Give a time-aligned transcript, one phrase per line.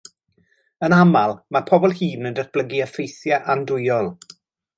[0.87, 4.13] Yn aml, mae pobl hŷn yn datblygu effeithiau andwyol.